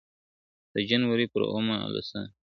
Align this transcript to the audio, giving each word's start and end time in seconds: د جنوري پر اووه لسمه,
د 0.73 0.75
جنوري 0.89 1.25
پر 1.33 1.41
اووه 1.51 1.77
لسمه, 1.95 2.25